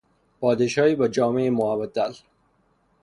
[0.39, 2.11] پادشاهی با جامهی مبدل